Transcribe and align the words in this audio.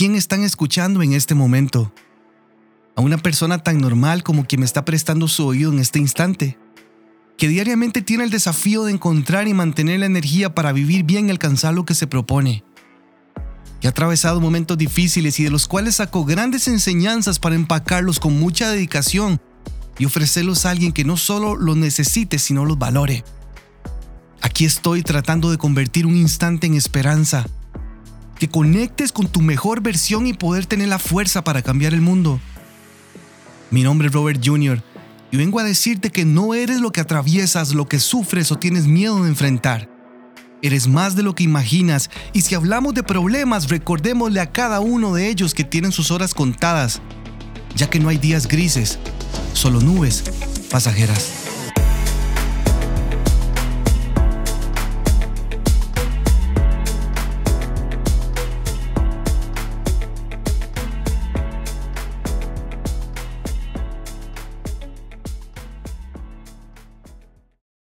quién 0.00 0.14
están 0.14 0.44
escuchando 0.44 1.02
en 1.02 1.12
este 1.12 1.34
momento? 1.34 1.92
¿A 2.96 3.02
una 3.02 3.18
persona 3.18 3.58
tan 3.58 3.82
normal 3.82 4.22
como 4.22 4.46
quien 4.46 4.60
me 4.60 4.64
está 4.64 4.82
prestando 4.82 5.28
su 5.28 5.44
oído 5.44 5.70
en 5.70 5.78
este 5.78 5.98
instante? 5.98 6.56
Que 7.36 7.48
diariamente 7.48 8.00
tiene 8.00 8.24
el 8.24 8.30
desafío 8.30 8.84
de 8.84 8.92
encontrar 8.92 9.46
y 9.46 9.52
mantener 9.52 10.00
la 10.00 10.06
energía 10.06 10.54
para 10.54 10.72
vivir 10.72 11.04
bien 11.04 11.28
y 11.28 11.30
alcanzar 11.30 11.74
lo 11.74 11.84
que 11.84 11.94
se 11.94 12.06
propone. 12.06 12.64
Que 13.82 13.88
ha 13.88 13.90
atravesado 13.90 14.40
momentos 14.40 14.78
difíciles 14.78 15.38
y 15.38 15.44
de 15.44 15.50
los 15.50 15.68
cuales 15.68 15.96
sacó 15.96 16.24
grandes 16.24 16.66
enseñanzas 16.66 17.38
para 17.38 17.54
empacarlos 17.54 18.20
con 18.20 18.40
mucha 18.40 18.70
dedicación 18.70 19.38
y 19.98 20.06
ofrecerlos 20.06 20.64
a 20.64 20.70
alguien 20.70 20.92
que 20.92 21.04
no 21.04 21.18
solo 21.18 21.56
los 21.56 21.76
necesite, 21.76 22.38
sino 22.38 22.64
los 22.64 22.78
valore. 22.78 23.22
Aquí 24.40 24.64
estoy 24.64 25.02
tratando 25.02 25.50
de 25.50 25.58
convertir 25.58 26.06
un 26.06 26.16
instante 26.16 26.66
en 26.66 26.72
esperanza. 26.72 27.44
Que 28.40 28.48
conectes 28.48 29.12
con 29.12 29.28
tu 29.28 29.42
mejor 29.42 29.82
versión 29.82 30.26
y 30.26 30.32
poder 30.32 30.64
tener 30.64 30.88
la 30.88 30.98
fuerza 30.98 31.44
para 31.44 31.60
cambiar 31.60 31.92
el 31.92 32.00
mundo. 32.00 32.40
Mi 33.70 33.82
nombre 33.82 34.08
es 34.08 34.14
Robert 34.14 34.40
Jr. 34.42 34.82
y 35.30 35.36
vengo 35.36 35.60
a 35.60 35.62
decirte 35.62 36.10
que 36.10 36.24
no 36.24 36.54
eres 36.54 36.80
lo 36.80 36.90
que 36.90 37.02
atraviesas, 37.02 37.74
lo 37.74 37.86
que 37.86 38.00
sufres 38.00 38.50
o 38.50 38.58
tienes 38.58 38.86
miedo 38.86 39.22
de 39.22 39.28
enfrentar. 39.28 39.90
Eres 40.62 40.88
más 40.88 41.16
de 41.16 41.22
lo 41.22 41.34
que 41.34 41.44
imaginas 41.44 42.08
y 42.32 42.40
si 42.40 42.54
hablamos 42.54 42.94
de 42.94 43.02
problemas, 43.02 43.68
recordémosle 43.68 44.40
a 44.40 44.50
cada 44.50 44.80
uno 44.80 45.12
de 45.12 45.28
ellos 45.28 45.52
que 45.52 45.64
tienen 45.64 45.92
sus 45.92 46.10
horas 46.10 46.32
contadas, 46.32 47.02
ya 47.76 47.90
que 47.90 48.00
no 48.00 48.08
hay 48.08 48.16
días 48.16 48.48
grises, 48.48 48.98
solo 49.52 49.80
nubes 49.80 50.24
pasajeras. 50.70 51.39